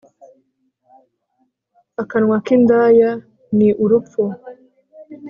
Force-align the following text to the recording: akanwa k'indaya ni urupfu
akanwa 2.01 2.37
k'indaya 2.45 3.09
ni 3.57 3.69
urupfu 3.83 4.23